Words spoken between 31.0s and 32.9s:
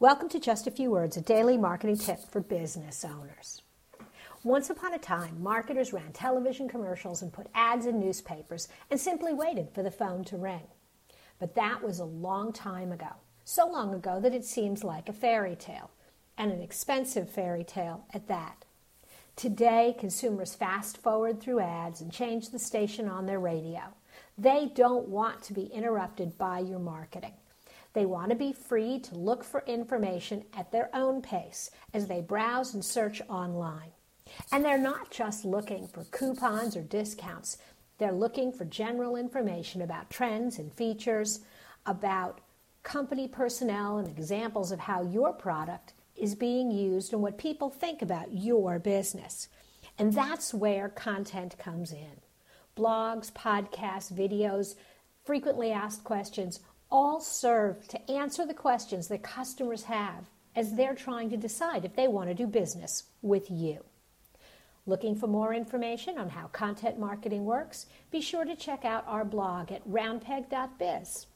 pace as they browse and